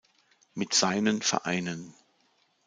Mit 0.55 0.73
seinen 0.73 1.21
Vereinen 1.21 1.93